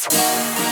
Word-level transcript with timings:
Yes. 0.00 0.67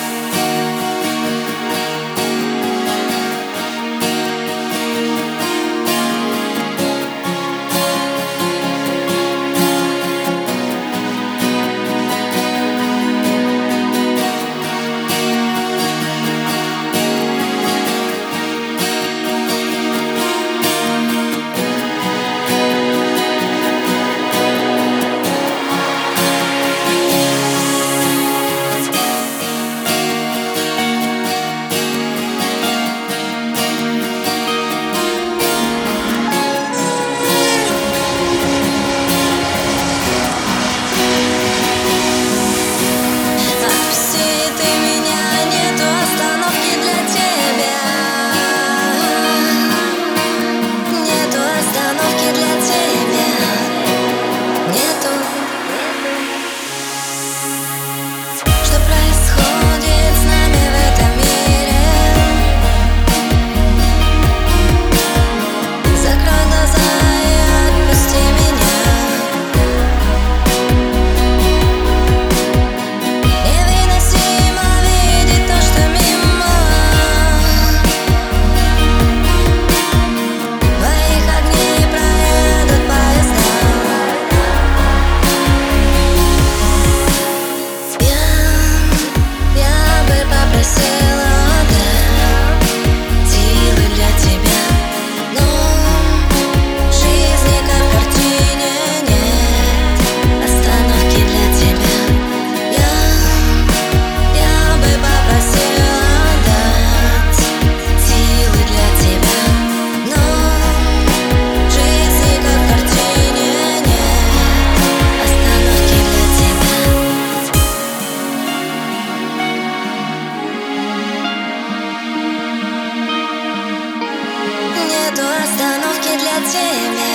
Время 126.56 127.06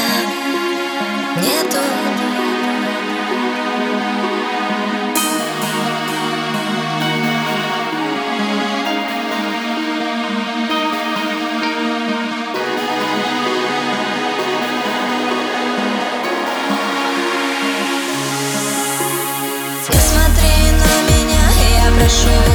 нету. 1.37 1.79
Не 19.89 19.99
смотри 19.99 20.71
на 20.71 20.93
меня, 21.09 21.45
я 21.77 21.91
прошу 21.97 22.50